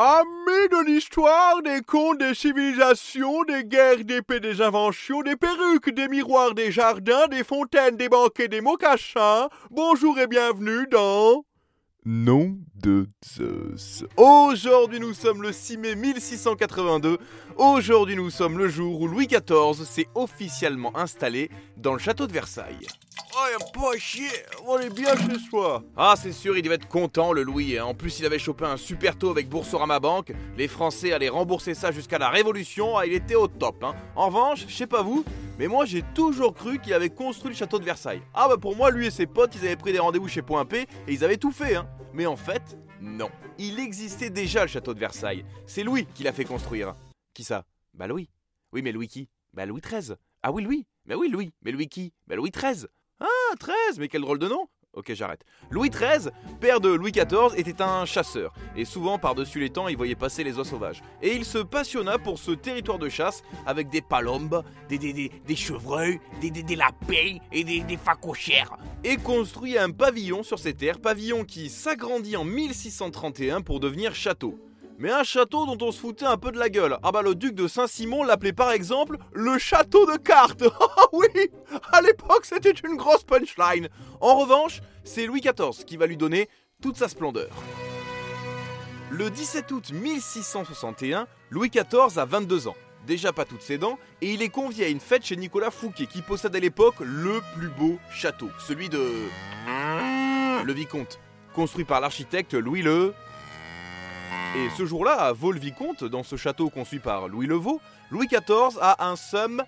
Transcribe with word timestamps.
Amis 0.00 0.68
de 0.70 0.86
l'histoire, 0.86 1.60
des 1.64 1.80
contes, 1.80 2.18
des 2.18 2.32
civilisations, 2.32 3.42
des 3.42 3.64
guerres, 3.64 4.04
des 4.04 4.22
paix, 4.22 4.38
des 4.38 4.62
inventions, 4.62 5.22
des 5.22 5.34
perruques, 5.34 5.92
des 5.92 6.06
miroirs, 6.06 6.54
des 6.54 6.70
jardins, 6.70 7.26
des 7.26 7.42
fontaines, 7.42 7.96
des 7.96 8.08
banquets, 8.08 8.46
des 8.46 8.60
mocassins, 8.60 9.48
bonjour 9.72 10.16
et 10.20 10.28
bienvenue 10.28 10.86
dans... 10.86 11.47
Nom 12.10 12.56
de 12.74 13.06
Zeus. 13.22 14.06
Aujourd'hui 14.16 14.98
nous 14.98 15.12
sommes 15.12 15.42
le 15.42 15.52
6 15.52 15.76
mai 15.76 15.94
1682. 15.94 17.18
Aujourd'hui 17.58 18.16
nous 18.16 18.30
sommes 18.30 18.56
le 18.56 18.66
jour 18.66 19.02
où 19.02 19.06
Louis 19.06 19.26
XIV 19.26 19.84
s'est 19.84 20.06
officiellement 20.14 20.96
installé 20.96 21.50
dans 21.76 21.92
le 21.92 21.98
château 21.98 22.26
de 22.26 22.32
Versailles. 22.32 22.86
Oh, 23.34 23.44
y'a 23.52 23.58
pas 23.78 23.94
à 23.94 23.98
chier, 23.98 24.30
on 24.66 24.78
est 24.78 24.88
bien 24.88 25.14
chez 25.16 25.38
soi. 25.50 25.82
Ah, 25.98 26.14
c'est 26.20 26.32
sûr, 26.32 26.56
il 26.56 26.62
devait 26.62 26.76
être 26.76 26.88
content, 26.88 27.34
le 27.34 27.42
Louis. 27.42 27.76
hein. 27.76 27.84
En 27.84 27.92
plus, 27.94 28.18
il 28.20 28.24
avait 28.26 28.38
chopé 28.38 28.64
un 28.64 28.78
super 28.78 29.16
taux 29.18 29.30
avec 29.30 29.50
Boursorama 29.50 30.00
Banque. 30.00 30.32
Les 30.56 30.66
Français 30.66 31.12
allaient 31.12 31.28
rembourser 31.28 31.74
ça 31.74 31.92
jusqu'à 31.92 32.16
la 32.18 32.30
Révolution. 32.30 32.96
Ah, 32.96 33.04
il 33.04 33.12
était 33.12 33.34
au 33.34 33.46
top. 33.48 33.84
hein. 33.84 33.94
En 34.16 34.28
revanche, 34.28 34.64
je 34.66 34.74
sais 34.74 34.86
pas 34.86 35.02
vous, 35.02 35.24
mais 35.58 35.68
moi 35.68 35.84
j'ai 35.84 36.02
toujours 36.14 36.54
cru 36.54 36.78
qu'il 36.80 36.94
avait 36.94 37.10
construit 37.10 37.50
le 37.52 37.56
château 37.56 37.78
de 37.78 37.84
Versailles. 37.84 38.22
Ah, 38.32 38.46
bah 38.48 38.56
pour 38.56 38.74
moi, 38.76 38.90
lui 38.90 39.06
et 39.06 39.10
ses 39.10 39.26
potes, 39.26 39.54
ils 39.60 39.66
avaient 39.66 39.76
pris 39.76 39.92
des 39.92 39.98
rendez-vous 39.98 40.26
chez 40.28 40.40
Point 40.42 40.64
P 40.64 40.80
et 40.80 41.12
ils 41.12 41.22
avaient 41.22 41.36
tout 41.36 41.52
fait. 41.52 41.76
Hein. 41.76 41.86
Mais 42.12 42.26
en 42.26 42.36
fait, 42.36 42.76
non. 43.00 43.30
Il 43.58 43.78
existait 43.78 44.30
déjà 44.30 44.62
le 44.62 44.68
château 44.68 44.94
de 44.94 44.98
Versailles. 44.98 45.44
C'est 45.66 45.82
Louis 45.82 46.06
qui 46.14 46.22
l'a 46.22 46.32
fait 46.32 46.44
construire. 46.44 46.96
Qui 47.34 47.44
ça? 47.44 47.64
Bah 47.94 48.06
Louis. 48.06 48.28
Oui, 48.72 48.82
mais 48.82 48.92
Louis 48.92 49.08
qui? 49.08 49.28
Bah 49.52 49.66
Louis 49.66 49.80
XIII. 49.80 50.16
Ah 50.42 50.52
oui, 50.52 50.62
Louis. 50.62 50.86
Mais 51.04 51.14
oui, 51.14 51.28
Louis. 51.28 51.52
Mais 51.62 51.72
Louis 51.72 51.88
qui? 51.88 52.12
Bah 52.26 52.36
Louis 52.36 52.50
XIII. 52.50 52.86
Ah, 53.20 53.54
13, 53.58 53.98
mais 53.98 54.08
quel 54.08 54.22
drôle 54.22 54.38
de 54.38 54.48
nom 54.48 54.68
Ok, 54.94 55.12
j'arrête. 55.14 55.44
Louis 55.70 55.90
XIII, 55.90 56.30
père 56.60 56.80
de 56.80 56.88
Louis 56.88 57.12
XIV, 57.12 57.56
était 57.56 57.82
un 57.82 58.04
chasseur, 58.04 58.52
et 58.74 58.84
souvent 58.84 59.18
par-dessus 59.18 59.60
les 59.60 59.70
temps, 59.70 59.86
il 59.86 59.96
voyait 59.96 60.14
passer 60.14 60.42
les 60.42 60.56
oies 60.58 60.64
sauvages. 60.64 61.02
Et 61.22 61.34
il 61.34 61.44
se 61.44 61.58
passionna 61.58 62.18
pour 62.18 62.38
ce 62.38 62.52
territoire 62.52 62.98
de 62.98 63.08
chasse 63.08 63.42
avec 63.66 63.90
des 63.90 64.00
palombes, 64.00 64.64
des, 64.88 64.98
des, 64.98 65.12
des, 65.12 65.30
des 65.46 65.56
chevreuils, 65.56 66.18
des, 66.40 66.50
des, 66.50 66.76
lapins 66.76 67.36
et 67.52 67.64
des, 67.64 67.80
des 67.80 67.96
facochères. 67.96 68.76
Et 69.04 69.16
construit 69.18 69.76
un 69.78 69.90
pavillon 69.90 70.42
sur 70.42 70.58
ces 70.58 70.74
terres, 70.74 71.00
pavillon 71.00 71.44
qui 71.44 71.68
s'agrandit 71.68 72.36
en 72.36 72.44
1631 72.44 73.60
pour 73.60 73.80
devenir 73.80 74.14
château. 74.14 74.58
Mais 75.00 75.12
un 75.12 75.22
château 75.22 75.64
dont 75.64 75.78
on 75.86 75.92
se 75.92 76.00
foutait 76.00 76.26
un 76.26 76.36
peu 76.36 76.50
de 76.50 76.58
la 76.58 76.68
gueule. 76.68 76.98
Ah 77.04 77.12
bah 77.12 77.22
le 77.22 77.36
duc 77.36 77.54
de 77.54 77.68
Saint-Simon 77.68 78.24
l'appelait 78.24 78.52
par 78.52 78.72
exemple 78.72 79.16
le 79.32 79.56
château 79.56 80.06
de 80.06 80.16
cartes. 80.16 80.64
Ah 81.00 81.06
oui 81.12 81.50
À 81.92 82.02
l'époque 82.02 82.44
c'était 82.44 82.72
une 82.72 82.96
grosse 82.96 83.22
punchline. 83.22 83.88
En 84.20 84.36
revanche, 84.36 84.80
c'est 85.04 85.26
Louis 85.26 85.40
XIV 85.40 85.84
qui 85.86 85.96
va 85.96 86.06
lui 86.06 86.16
donner 86.16 86.48
toute 86.82 86.96
sa 86.96 87.08
splendeur. 87.08 87.48
Le 89.10 89.30
17 89.30 89.70
août 89.70 89.92
1661, 89.92 91.28
Louis 91.50 91.70
XIV 91.70 92.18
a 92.18 92.24
22 92.24 92.66
ans. 92.66 92.76
Déjà 93.06 93.32
pas 93.32 93.44
toutes 93.44 93.62
ses 93.62 93.78
dents, 93.78 93.98
et 94.20 94.32
il 94.32 94.42
est 94.42 94.48
convié 94.48 94.86
à 94.86 94.88
une 94.88 95.00
fête 95.00 95.24
chez 95.24 95.36
Nicolas 95.36 95.70
Fouquet 95.70 96.06
qui 96.06 96.20
possède 96.20 96.54
à 96.56 96.60
l'époque 96.60 96.96
le 97.00 97.40
plus 97.56 97.68
beau 97.68 97.98
château, 98.10 98.50
celui 98.58 98.88
de... 98.88 99.00
Le 100.64 100.72
Vicomte, 100.72 101.20
construit 101.54 101.84
par 101.84 102.00
l'architecte 102.00 102.54
Louis 102.54 102.82
le... 102.82 103.14
Et 104.56 104.70
ce 104.76 104.86
jour-là, 104.86 105.12
à 105.12 105.32
Vaux-le-Vicomte, 105.32 106.04
dans 106.04 106.22
ce 106.22 106.36
château 106.36 106.70
conçu 106.70 107.00
par 107.00 107.28
Louis 107.28 107.46
le 107.46 107.54
Vaux, 107.54 107.80
Louis 108.10 108.26
XIV 108.26 108.78
a 108.80 109.06
un 109.08 109.14
somme 109.16 109.62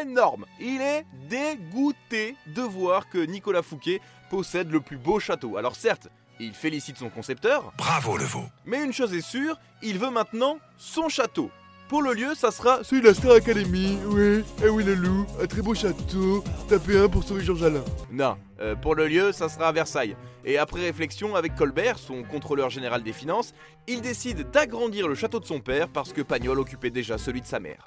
énorme. 0.00 0.46
Il 0.60 0.80
est 0.80 1.04
dégoûté 1.28 2.36
de 2.46 2.62
voir 2.62 3.08
que 3.08 3.18
Nicolas 3.18 3.62
Fouquet 3.62 4.00
possède 4.30 4.70
le 4.70 4.80
plus 4.80 4.98
beau 4.98 5.18
château. 5.18 5.56
Alors 5.56 5.74
certes, 5.76 6.08
il 6.38 6.54
félicite 6.54 6.96
son 6.96 7.10
concepteur, 7.10 7.72
Bravo 7.76 8.16
le 8.16 8.24
veau. 8.24 8.44
mais 8.64 8.82
une 8.84 8.92
chose 8.92 9.12
est 9.14 9.20
sûre, 9.20 9.58
il 9.82 9.98
veut 9.98 10.10
maintenant 10.10 10.58
son 10.76 11.08
château. 11.08 11.50
Pour 11.88 12.02
le 12.02 12.12
lieu, 12.12 12.34
ça 12.34 12.50
sera 12.50 12.84
celui 12.84 13.00
de 13.00 13.06
la 13.06 13.14
Star 13.14 13.32
Academy, 13.32 13.96
oui, 14.08 14.44
eh 14.62 14.68
oui 14.68 14.84
le 14.84 14.94
loup, 14.94 15.24
un 15.42 15.46
très 15.46 15.62
beau 15.62 15.74
château, 15.74 16.44
tapez 16.68 16.98
un 16.98 17.08
pour 17.08 17.24
sauver 17.24 17.42
Georges 17.42 17.62
Alain. 17.62 17.82
Non, 18.12 18.36
euh, 18.60 18.76
pour 18.76 18.94
le 18.94 19.08
lieu, 19.08 19.32
ça 19.32 19.48
sera 19.48 19.68
à 19.68 19.72
Versailles. 19.72 20.14
Et 20.44 20.58
après 20.58 20.80
réflexion 20.80 21.34
avec 21.34 21.54
Colbert, 21.54 21.98
son 21.98 22.24
contrôleur 22.24 22.68
général 22.68 23.02
des 23.02 23.14
finances, 23.14 23.54
il 23.86 24.02
décide 24.02 24.50
d'agrandir 24.50 25.08
le 25.08 25.14
château 25.14 25.40
de 25.40 25.46
son 25.46 25.60
père 25.60 25.88
parce 25.88 26.12
que 26.12 26.20
Pagnol 26.20 26.58
occupait 26.58 26.90
déjà 26.90 27.16
celui 27.16 27.40
de 27.40 27.46
sa 27.46 27.58
mère. 27.58 27.82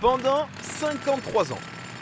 Pendant 0.00 0.46
53 0.62 1.52
ans, 1.52 1.58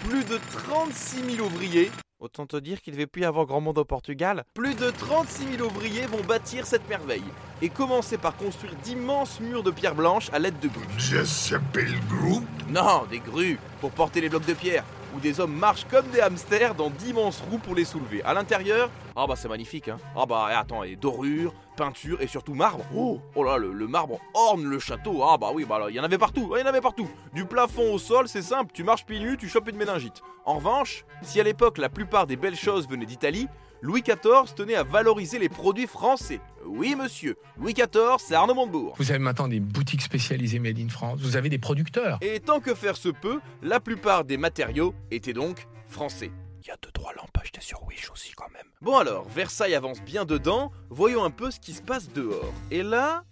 plus 0.09 0.25
de 0.25 0.39
36 0.65 1.37
000 1.39 1.45
ouvriers, 1.45 1.91
autant 2.21 2.47
te 2.47 2.57
dire 2.57 2.81
qu'il 2.81 2.93
devait 2.93 3.09
plus 3.09 3.23
y 3.23 3.25
avoir 3.25 3.47
grand 3.47 3.61
monde 3.61 3.79
au 3.79 3.85
Portugal, 3.85 4.45
plus 4.55 4.77
de 4.77 4.91
36 4.91 5.57
000 5.57 5.69
ouvriers 5.69 6.07
vont 6.07 6.23
bâtir 6.23 6.67
cette 6.67 6.89
merveille 6.89 7.25
et 7.63 7.69
commencer 7.69 8.19
par 8.19 8.37
construire 8.37 8.75
d'immenses 8.83 9.41
murs 9.41 9.63
de 9.63 9.71
pierre 9.71 9.95
blanche 9.95 10.29
à 10.33 10.39
l'aide 10.39 10.59
de 10.59 10.69
grues. 10.69 10.85
Ça 10.99 11.25
s'appelle 11.25 11.95
groupe 12.09 12.45
Non, 12.69 13.05
des 13.09 13.21
grues 13.21 13.59
pour 13.81 13.93
porter 13.93 14.21
les 14.21 14.29
blocs 14.29 14.45
de 14.47 14.53
pierre. 14.55 14.85
Où 15.15 15.21
des 15.21 15.41
hommes 15.41 15.55
marchent 15.55 15.87
comme 15.91 16.07
des 16.09 16.21
hamsters 16.21 16.75
dans 16.75 16.89
d'immenses 16.89 17.43
roues 17.51 17.59
pour 17.59 17.75
les 17.75 17.85
soulever. 17.85 18.23
À 18.25 18.33
l'intérieur, 18.33 18.91
ah 19.15 19.27
bah 19.27 19.35
c'est 19.37 19.49
magnifique 19.49 19.89
hein. 19.89 19.99
Ah 20.17 20.25
bah 20.25 20.49
et 20.51 20.55
attends, 20.55 20.83
et 20.85 20.97
dorure, 20.97 21.53
peinture 21.77 22.23
et 22.23 22.27
surtout 22.27 22.55
marbre. 22.55 22.85
Oh, 22.97 23.21
oh 23.35 23.45
là, 23.45 23.59
le, 23.59 23.75
le 23.75 23.87
marbre 23.87 24.19
orne 24.33 24.65
le 24.65 24.79
château. 24.79 25.23
Ah 25.23 25.37
bah 25.37 25.51
oui, 25.53 25.67
bah 25.69 25.79
là, 25.79 25.87
il 25.91 25.95
y 25.95 26.01
en 26.01 26.05
avait 26.05 26.17
partout, 26.17 26.55
il 26.57 26.61
y 26.61 26.63
en 26.63 26.67
avait 26.67 26.81
partout. 26.81 27.09
Du 27.35 27.45
plafond 27.45 27.93
au 27.93 27.99
sol, 27.99 28.27
c'est 28.27 28.41
simple, 28.41 28.73
tu 28.73 28.85
marches 28.85 29.05
pieds 29.05 29.21
nus, 29.21 29.37
tu 29.37 29.51
chopes 29.51 29.69
une 29.69 29.77
méningite. 29.77 30.23
En 30.47 30.55
revanche, 30.55 31.05
si 31.21 31.39
à 31.41 31.45
l'époque 31.45 31.77
la 31.77 31.91
plupart 31.91 32.27
des 32.27 32.37
belles 32.37 32.57
choses 32.57 32.89
venaient 32.89 33.05
d'Italie, 33.05 33.49
Louis 33.83 34.03
XIV 34.03 34.55
tenait 34.55 34.77
à 34.77 34.85
valoriser 34.85 35.41
les 35.41 35.49
produits 35.49 35.89
français. 35.89 36.41
Oui 36.65 36.95
monsieur, 36.95 37.37
Louis 37.59 37.75
XIV, 37.75 38.19
c'est 38.19 38.35
Arnaud 38.35 38.55
Montebourg. 38.55 38.95
Vous 38.97 39.11
avez 39.11 39.19
maintenant 39.19 39.49
des 39.49 39.59
boutiques 39.59 40.03
spécialisées 40.03 40.61
Made 40.61 40.79
in 40.79 40.89
France, 40.89 41.19
vous 41.21 41.35
avez 41.35 41.49
des 41.49 41.59
producteurs. 41.59 42.19
Et 42.21 42.39
tant 42.39 42.61
que 42.61 42.77
faire 42.77 42.97
se 42.97 43.09
peut, 43.09 43.41
la 43.61 43.81
plupart 43.81 44.25
des 44.25 44.37
matériaux 44.37 44.95
étaient 45.11 45.33
donc 45.33 45.67
français. 45.89 46.31
Il 46.61 46.69
y 46.69 46.71
a 46.71 46.77
deux 46.81 46.93
trois 46.93 47.13
lampes 47.15 47.37
achetées 47.41 47.61
sur 47.61 47.83
Wish 47.83 48.09
aussi 48.13 48.31
quand 48.37 48.49
même. 48.55 48.69
Bon 48.81 48.99
alors, 48.99 49.29
Versailles 49.29 49.75
avance 49.75 50.01
bien 50.01 50.25
dedans, 50.25 50.71
voyons 50.89 51.25
un 51.25 51.31
peu 51.31 51.51
ce 51.51 51.59
qui 51.59 51.73
se 51.73 51.83
passe 51.83 52.09
dehors. 52.13 52.55
Et 52.71 52.85
là, 52.85 53.25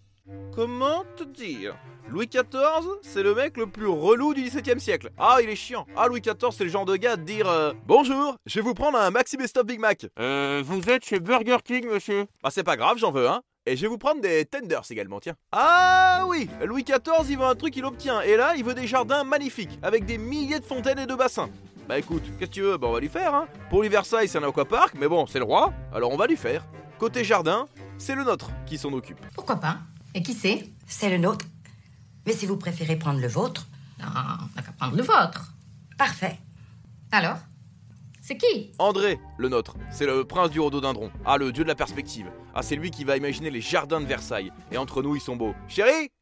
comment 0.53 1.05
te 1.17 1.23
dire? 1.23 1.77
Louis 2.11 2.27
XIV, 2.27 2.43
c'est 3.03 3.23
le 3.23 3.37
mec 3.37 3.57
le 3.57 3.69
plus 3.69 3.87
relou 3.87 4.35
du 4.35 4.43
XVIIe 4.43 4.81
siècle. 4.81 5.11
Ah, 5.17 5.37
il 5.41 5.49
est 5.49 5.55
chiant. 5.55 5.87
Ah, 5.97 6.09
Louis 6.09 6.21
XIV, 6.21 6.51
c'est 6.51 6.65
le 6.65 6.71
genre 6.71 6.85
de 6.85 6.97
gars 6.97 7.15
de 7.17 7.23
dire 7.23 7.49
euh, 7.49 7.73
Bonjour, 7.87 8.35
je 8.47 8.57
vais 8.59 8.65
vous 8.65 8.75
prendre 8.75 8.99
un 8.99 9.13
Maxi 9.13 9.37
Best 9.37 9.57
of 9.57 9.65
Big 9.65 9.79
Mac. 9.79 10.07
Euh, 10.19 10.61
vous 10.65 10.81
êtes 10.91 11.05
chez 11.05 11.21
Burger 11.21 11.59
King, 11.65 11.87
monsieur 11.87 12.27
Bah, 12.43 12.51
c'est 12.51 12.65
pas 12.65 12.77
grave, 12.77 12.99
j'en 12.99 13.13
veux 13.13 13.29
un. 13.29 13.43
Et 13.65 13.77
je 13.77 13.83
vais 13.83 13.87
vous 13.89 13.99
prendre 13.99 14.21
des 14.21 14.45
tenders 14.45 14.83
également, 14.91 15.21
tiens. 15.21 15.35
Ah 15.53 16.25
oui, 16.27 16.49
Louis 16.65 16.83
XIV, 16.83 17.31
il 17.31 17.39
veut 17.39 17.45
un 17.45 17.55
truc, 17.55 17.77
il 17.77 17.85
obtient. 17.85 18.23
Et 18.23 18.37
là, 18.37 18.55
il 18.57 18.65
veut 18.65 18.75
des 18.75 18.89
jardins 18.89 19.23
magnifiques, 19.23 19.79
avec 19.81 20.05
des 20.05 20.19
milliers 20.19 20.59
de 20.59 20.65
fontaines 20.65 20.99
et 20.99 21.07
de 21.07 21.15
bassins. 21.15 21.49
Bah 21.89 21.97
écoute, 21.97 22.25
qu'est-ce 22.41 22.51
que 22.51 22.55
tu 22.55 22.63
veux? 22.63 22.77
Bah 22.77 22.89
on 22.89 22.93
va 22.93 23.01
lui 23.01 23.09
faire, 23.09 23.35
hein. 23.35 23.47
Pour 23.69 23.83
lui 23.83 23.89
Versailles, 23.89 24.27
c'est 24.27 24.39
un 24.39 24.49
aquapark, 24.49 24.95
mais 24.99 25.07
bon, 25.07 25.27
c'est 25.29 25.39
le 25.39 25.45
roi, 25.45 25.73
alors 25.93 26.11
on 26.11 26.17
va 26.17 26.27
lui 26.27 26.37
faire. 26.37 26.67
Côté 26.99 27.23
jardin, 27.23 27.67
c'est 27.99 28.17
le 28.17 28.25
nôtre 28.25 28.51
qui 28.67 28.79
s'en 28.79 28.93
occupe. 28.93 29.21
Pourquoi 29.35 29.57
pas? 29.57 29.77
Et 30.15 30.23
qui 30.23 30.33
c'est? 30.35 30.65
C'est 30.89 31.09
le 31.11 31.19
nôtre. 31.19 31.47
Mais 32.31 32.37
si 32.37 32.47
vous 32.47 32.57
préférez 32.57 32.95
prendre 32.95 33.19
le 33.19 33.27
vôtre, 33.27 33.67
Non, 33.99 34.07
on 34.07 34.55
n'a 34.55 34.63
qu'à 34.63 34.71
prendre 34.71 34.95
le 34.97 35.03
vôtre. 35.03 35.53
parfait. 35.99 36.39
Alors 37.11 37.39
C'est 38.23 38.37
qui? 38.37 38.71
André, 38.79 39.19
le 39.37 39.49
nôtre, 39.49 39.75
c'est 39.91 40.07
le 40.07 40.25
prince 40.25 40.51
du 40.51 40.61
rhododendron. 40.61 41.11
Ah, 41.25 41.39
le 41.39 41.51
dieu 41.51 41.65
de 41.65 41.69
la 41.69 41.75
perspective. 41.75 42.31
Ah, 42.55 42.63
c'est 42.63 42.77
lui 42.77 42.93
qui 42.93 43.03
va 43.03 43.17
imaginer 43.17 43.51
les 43.51 43.61
jardins 43.61 44.01
de 44.01 44.07
Versailles. 44.07 44.53
Et 44.71 44.79
entre 44.79 45.03
nous, 45.03 45.17
ils 45.17 45.21
sont 45.21 45.35
beaux. 45.35 45.57
Chérie 45.67 46.13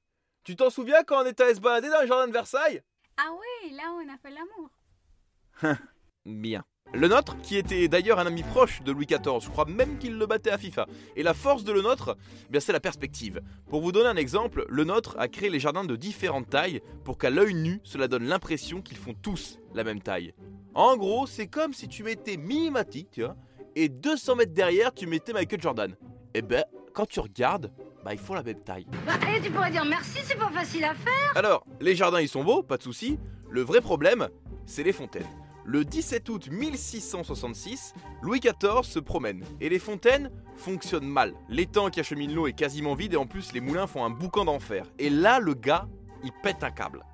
Tu 0.45 0.57
t'en 0.57 0.71
souviens 0.71 1.05
quand 1.07 1.23
on 1.23 1.27
était 1.27 1.43
allé 1.43 1.55
se 1.57 1.61
balader 1.61 1.91
dans 1.91 2.01
les 2.01 2.09
jardins 2.09 2.27
de 2.29 2.33
Versailles? 2.33 2.81
Ah 3.19 3.29
ouais, 3.31 3.71
là 3.77 3.83
on 4.03 4.09
a 4.11 4.17
fait 4.17 4.31
l'amour. 4.31 5.79
Bien. 6.25 6.65
Le 6.95 7.07
nôtre, 7.07 7.37
qui 7.43 7.57
était 7.57 7.87
d'ailleurs 7.87 8.19
un 8.19 8.27
ami 8.27 8.43
proche 8.43 8.83
de 8.83 8.93
Louis 8.93 9.05
XIV, 9.05 9.41
je 9.43 9.51
crois 9.51 9.67
même 9.67 9.99
qu'il 9.99 10.17
le 10.17 10.27
battait 10.27 10.51
à 10.51 10.57
FIFA. 10.57 10.87
Et 11.17 11.23
la 11.23 11.35
force 11.35 11.63
de 11.63 11.71
le 11.71 11.83
nôtre, 11.83 12.17
eh 12.47 12.51
bien 12.51 12.61
c'est 12.61 12.73
la 12.73 12.81
perspective. 12.81 13.43
Pour 13.69 13.83
vous 13.83 13.93
donner 13.93 14.09
un 14.09 14.17
exemple, 14.17 14.65
le 14.71 14.85
nôtre 14.85 15.15
a 15.19 15.29
créé 15.29 15.51
les 15.51 15.61
jardins 15.61 15.85
de 15.85 15.97
différentes 15.97 16.49
tailles 16.49 16.81
pour 17.05 17.19
qu'à 17.19 17.29
l'œil 17.29 17.53
nu, 17.53 17.81
cela 17.85 18.09
donne 18.09 18.25
l'impression 18.25 18.81
qu'ils 18.81 18.97
font 18.97 19.13
tous 19.13 19.59
la 19.75 19.85
même 19.85 20.01
taille. 20.01 20.33
En 20.75 20.97
gros, 20.97 21.27
c'est 21.27 21.47
comme 21.47 21.75
si 21.75 21.89
tu 21.89 22.03
mettais 22.03 22.39
Mimimati, 22.39 23.07
tu 23.13 23.23
vois, 23.23 23.37
et 23.77 23.91
200 23.91 24.37
mètres 24.37 24.55
derrière, 24.55 24.95
tu 24.95 25.07
mettais 25.07 25.35
Michael 25.35 25.61
Jordan. 25.61 25.95
Et 26.33 26.41
ben, 26.41 26.65
quand 26.95 27.07
tu 27.07 27.21
regardes, 27.21 27.71
bah 28.03 28.15
ils 28.15 28.19
font 28.19 28.35
la 28.35 28.43
même 28.43 28.61
taille. 28.61 28.87
Bah, 29.07 29.13
et 29.37 29.43
tu 29.43 29.51
pourrais 29.51 29.71
dire 29.71 29.85
merci, 29.85 30.21
c'est 30.25 30.39
pas 30.39 30.51
facile 30.51 30.85
à 30.85 30.95
faire. 30.95 31.33
Alors, 31.35 31.67
les 31.81 31.95
jardins 31.95 32.21
ils 32.21 32.29
sont 32.29 32.45
beaux, 32.45 32.63
pas 32.63 32.79
de 32.79 32.83
souci. 32.83 33.19
Le 33.51 33.61
vrai 33.61 33.83
problème, 33.83 34.29
c'est 34.65 34.83
les 34.83 34.93
fontaines. 34.93 35.27
Le 35.71 35.85
17 35.85 36.27
août 36.31 36.49
1666, 36.51 37.93
Louis 38.23 38.41
XIV 38.41 38.85
se 38.85 38.99
promène 38.99 39.45
et 39.61 39.69
les 39.69 39.79
fontaines 39.79 40.31
fonctionnent 40.57 41.07
mal. 41.07 41.35
L'étang 41.51 41.91
qui 41.91 42.01
achemine 42.01 42.33
l'eau 42.33 42.47
est 42.47 42.55
quasiment 42.55 42.95
vide 42.95 43.13
et 43.13 43.17
en 43.19 43.27
plus 43.27 43.53
les 43.53 43.61
moulins 43.61 43.87
font 43.87 44.03
un 44.03 44.09
boucan 44.09 44.47
d'enfer. 44.47 44.87
Et 44.99 45.11
là, 45.11 45.41
le 45.41 45.53
gars, 45.53 45.87
il 46.25 46.33
pète 46.43 46.65
un 46.65 46.71
câble. 46.71 47.05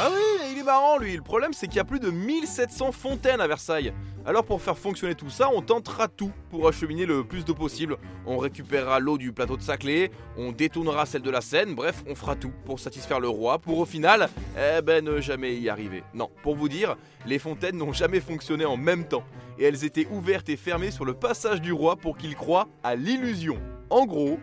Bah 0.00 0.08
oui, 0.10 0.52
il 0.52 0.58
est 0.58 0.62
marrant 0.62 0.96
lui. 0.96 1.14
Le 1.14 1.20
problème 1.20 1.52
c'est 1.52 1.66
qu'il 1.66 1.76
y 1.76 1.80
a 1.80 1.84
plus 1.84 2.00
de 2.00 2.08
1700 2.08 2.90
fontaines 2.90 3.42
à 3.42 3.46
Versailles. 3.46 3.92
Alors 4.24 4.44
pour 4.44 4.62
faire 4.62 4.78
fonctionner 4.78 5.14
tout 5.14 5.28
ça, 5.28 5.50
on 5.52 5.60
tentera 5.60 6.08
tout 6.08 6.32
pour 6.48 6.66
acheminer 6.66 7.04
le 7.04 7.22
plus 7.22 7.44
d'eau 7.44 7.54
possible. 7.54 7.98
On 8.24 8.38
récupérera 8.38 8.98
l'eau 8.98 9.18
du 9.18 9.30
plateau 9.34 9.58
de 9.58 9.62
Saclay, 9.62 10.10
on 10.38 10.52
détournera 10.52 11.04
celle 11.04 11.20
de 11.20 11.30
la 11.30 11.42
Seine, 11.42 11.74
bref, 11.74 12.02
on 12.08 12.14
fera 12.14 12.34
tout 12.34 12.52
pour 12.64 12.80
satisfaire 12.80 13.20
le 13.20 13.28
roi, 13.28 13.58
pour 13.58 13.78
au 13.78 13.84
final, 13.84 14.30
eh 14.56 14.80
ben 14.80 15.04
ne 15.04 15.20
jamais 15.20 15.54
y 15.56 15.68
arriver. 15.68 16.02
Non, 16.14 16.30
pour 16.42 16.56
vous 16.56 16.70
dire, 16.70 16.96
les 17.26 17.38
fontaines 17.38 17.76
n'ont 17.76 17.92
jamais 17.92 18.20
fonctionné 18.20 18.64
en 18.64 18.78
même 18.78 19.06
temps. 19.06 19.24
Et 19.58 19.64
elles 19.64 19.84
étaient 19.84 20.06
ouvertes 20.10 20.48
et 20.48 20.56
fermées 20.56 20.92
sur 20.92 21.04
le 21.04 21.12
passage 21.12 21.60
du 21.60 21.74
roi 21.74 21.96
pour 21.96 22.16
qu'il 22.16 22.36
croie 22.36 22.68
à 22.82 22.94
l'illusion. 22.94 23.60
En 23.90 24.06
gros... 24.06 24.38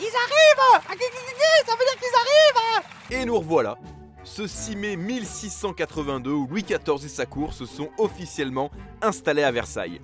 Ils 0.00 0.04
arrivent 0.58 1.66
Ça 1.66 1.72
veut 1.72 1.84
dire 1.84 1.98
qu'ils 1.98 2.14
arrivent 2.14 3.22
Et 3.22 3.24
nous 3.24 3.38
revoilà. 3.38 3.76
Ce 4.24 4.46
6 4.46 4.76
mai 4.76 4.96
1682 4.96 6.30
où 6.30 6.46
Louis 6.46 6.62
XIV 6.62 7.04
et 7.04 7.08
sa 7.08 7.24
cour 7.24 7.54
se 7.54 7.64
sont 7.64 7.88
officiellement 7.98 8.70
installés 9.00 9.42
à 9.42 9.50
Versailles. 9.50 10.00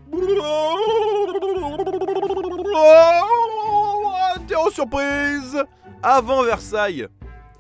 Interro 4.37 4.71
surprise 4.71 5.63
Avant 6.03 6.43
Versailles, 6.43 7.07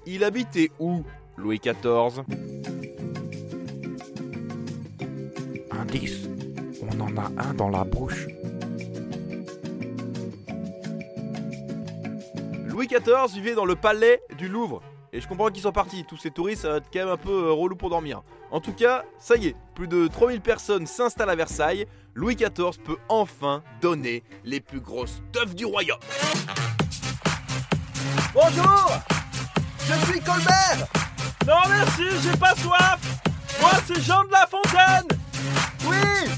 il 0.06 0.24
habitait 0.24 0.70
où, 0.78 1.02
Louis 1.36 1.58
XIV 1.58 2.22
Indice. 5.70 6.28
On 6.82 7.00
en 7.00 7.16
a 7.16 7.30
un 7.42 7.54
dans 7.54 7.68
la 7.68 7.84
bouche. 7.84 8.26
Louis 12.94 13.02
XIV 13.02 13.34
vivait 13.34 13.54
dans 13.54 13.64
le 13.64 13.74
palais 13.74 14.22
du 14.38 14.48
Louvre. 14.48 14.80
Et 15.12 15.20
je 15.20 15.26
comprends 15.26 15.48
qu'ils 15.48 15.62
sont 15.62 15.72
partis, 15.72 16.04
tous 16.04 16.16
ces 16.16 16.30
touristes, 16.30 16.62
ça 16.62 16.70
va 16.70 16.76
être 16.76 16.88
quand 16.92 17.00
même 17.00 17.08
un 17.08 17.16
peu 17.16 17.46
euh, 17.46 17.52
relou 17.52 17.74
pour 17.74 17.90
dormir. 17.90 18.22
En 18.52 18.60
tout 18.60 18.72
cas, 18.72 19.04
ça 19.18 19.36
y 19.36 19.48
est, 19.48 19.56
plus 19.74 19.88
de 19.88 20.06
3000 20.06 20.40
personnes 20.40 20.86
s'installent 20.86 21.30
à 21.30 21.34
Versailles. 21.34 21.86
Louis 22.14 22.36
XIV 22.36 22.78
peut 22.84 22.98
enfin 23.08 23.62
donner 23.80 24.22
les 24.44 24.60
plus 24.60 24.80
grosses 24.80 25.22
teufs 25.32 25.54
du 25.56 25.64
royaume. 25.64 25.98
Bonjour 28.32 28.92
Je 29.80 30.12
suis 30.12 30.20
Colbert 30.20 30.86
Non 31.46 31.56
merci, 31.68 32.02
j'ai 32.22 32.36
pas 32.36 32.54
soif 32.56 32.98
Moi 33.60 33.70
c'est 33.86 34.00
Jean 34.02 34.24
de 34.24 34.32
La 34.32 34.46
Fontaine 34.46 35.18
Oui 35.86 36.30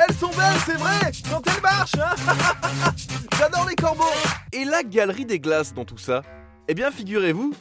Elles 0.00 0.14
sont 0.14 0.28
belles, 0.28 0.60
c'est 0.64 0.76
vrai 0.76 1.12
Quand 1.30 1.42
elles 1.46 1.62
marchent, 1.62 1.94
hein 1.98 2.14
J'adore 3.38 3.66
les 3.68 3.74
corbeaux 3.74 4.04
Et 4.52 4.64
la 4.64 4.82
galerie 4.82 5.24
des 5.24 5.40
glaces 5.40 5.74
dans 5.74 5.84
tout 5.84 5.98
ça? 5.98 6.22
Eh 6.68 6.74
bien, 6.74 6.90
figurez-vous 6.90 7.54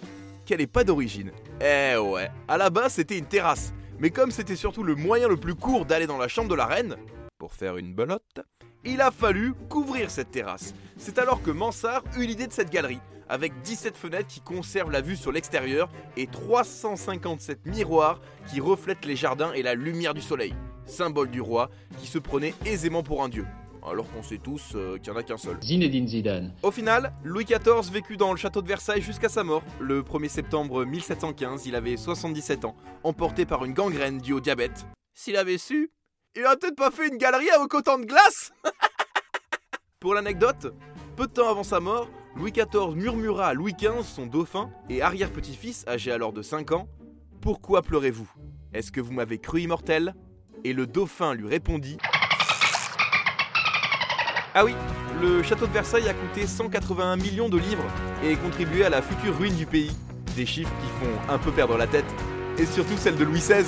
qu'elle 0.46 0.62
est 0.62 0.68
pas 0.68 0.84
d'origine. 0.84 1.32
Eh 1.62 1.98
ouais, 1.98 2.30
à 2.48 2.58
la 2.58 2.70
base 2.70 2.94
c'était 2.94 3.18
une 3.18 3.26
terrasse. 3.26 3.74
Mais 4.00 4.12
comme 4.12 4.32
c'était 4.32 4.56
surtout 4.56 4.84
le 4.84 4.96
moyen 4.96 5.28
le 5.28 5.38
plus 5.38 5.56
court 5.56 5.86
d'aller 5.86 6.08
dans 6.08 6.18
la 6.18 6.28
chambre 6.28 6.50
de 6.50 6.56
la 6.56 6.66
reine, 6.66 6.96
pour 7.38 7.54
faire 7.54 7.78
une 7.78 7.94
belote, 7.94 8.42
il 8.86 9.02
a 9.02 9.12
fallu 9.12 9.54
couvrir 9.70 10.12
cette 10.12 10.32
terrasse. 10.32 10.74
C'est 10.98 11.20
alors 11.20 11.42
que 11.42 11.52
Mansart 11.52 12.04
eut 12.18 12.26
l'idée 12.26 12.48
de 12.48 12.54
cette 12.54 12.70
galerie, 12.70 13.00
avec 13.28 13.60
17 13.62 13.98
fenêtres 13.98 14.28
qui 14.28 14.42
conservent 14.42 14.92
la 14.92 15.02
vue 15.02 15.16
sur 15.16 15.32
l'extérieur 15.32 15.90
et 16.16 16.28
357 16.28 17.66
miroirs 17.66 18.22
qui 18.50 18.60
reflètent 18.60 19.06
les 19.06 19.16
jardins 19.16 19.52
et 19.54 19.64
la 19.64 19.74
lumière 19.74 20.14
du 20.14 20.22
soleil, 20.22 20.54
symbole 20.88 21.30
du 21.30 21.42
roi 21.42 21.70
qui 22.00 22.08
se 22.08 22.20
prenait 22.20 22.54
aisément 22.66 23.04
pour 23.04 23.24
un 23.24 23.30
dieu. 23.30 23.46
Alors 23.90 24.12
qu'on 24.12 24.24
sait 24.24 24.38
tous 24.38 24.74
euh, 24.76 24.98
qu'il 24.98 25.12
n'y 25.12 25.18
en 25.18 25.20
a 25.20 25.24
qu'un 25.24 25.38
seul. 25.38 25.58
Zinedine 25.62 26.08
Zidane. 26.08 26.54
Au 26.62 26.72
final, 26.72 27.14
Louis 27.24 27.46
XIV 27.46 27.90
vécut 27.92 28.18
dans 28.18 28.32
le 28.32 28.38
château 28.38 28.62
de 28.62 28.68
Versailles 28.68 29.02
jusqu'à 29.02 29.30
sa 29.30 29.44
mort. 29.44 29.64
Le 29.80 30.02
1er 30.02 30.28
septembre 30.28 30.84
1715, 30.84 31.66
il 31.68 31.76
avait 31.76 31.96
77 31.96 32.66
ans, 32.66 32.76
emporté 33.04 33.46
par 33.46 33.64
une 33.64 33.74
gangrène 33.74 34.18
due 34.18 34.34
au 34.34 34.40
diabète. 34.42 34.86
S'il 35.14 35.38
avait 35.38 35.58
su, 35.58 35.92
il 36.36 36.46
aurait 36.46 36.58
peut-être 36.58 36.76
pas 36.76 36.92
fait 36.92 37.08
une 37.08 37.18
galerie 37.18 37.50
avec 37.50 37.74
autant 37.74 37.98
de 37.98 38.06
glace 38.06 38.52
Pour 40.00 40.14
l'anecdote, 40.14 40.74
peu 41.16 41.28
de 41.28 41.32
temps 41.32 41.50
avant 41.50 41.64
sa 41.64 41.80
mort, 41.80 42.10
Louis 42.36 42.52
XIV 42.52 42.94
murmura 42.94 43.48
à 43.48 43.54
Louis 43.54 43.74
XV, 43.74 44.04
son 44.04 44.28
dauphin 44.28 44.70
et 44.90 45.02
arrière-petit-fils, 45.02 45.86
âgé 45.88 46.12
alors 46.12 46.34
de 46.34 46.42
5 46.44 46.74
ans 46.74 46.88
Pourquoi 47.42 47.82
pleurez-vous? 47.82 48.30
Est-ce 48.74 48.92
que 48.92 49.02
vous 49.02 49.14
m'avez 49.14 49.40
cru 49.40 49.62
immortel? 49.62 50.14
Et 50.68 50.74
le 50.74 50.86
dauphin 50.86 51.34
lui 51.34 51.48
répondit 51.48 51.98
Ah 54.54 54.66
oui, 54.66 54.76
le 55.22 55.42
château 55.42 55.66
de 55.66 55.72
Versailles 55.72 56.10
a 56.10 56.14
coûté 56.14 56.46
181 56.46 57.16
millions 57.16 57.48
de 57.48 57.58
livres 57.58 57.86
et 58.22 58.36
contribué 58.36 58.84
à 58.84 58.90
la 58.90 59.02
future 59.02 59.38
ruine 59.38 59.56
du 59.56 59.66
pays. 59.66 59.96
Des 60.36 60.46
chiffres 60.46 60.74
qui 60.82 61.06
font 61.06 61.34
un 61.34 61.38
peu 61.38 61.52
perdre 61.52 61.78
la 61.78 61.88
tête, 61.88 62.04
et 62.58 62.66
surtout 62.66 62.98
celle 62.98 63.16
de 63.16 63.24
Louis 63.24 63.40
XVI. 63.40 63.64